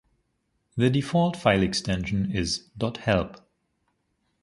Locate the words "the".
0.77-0.89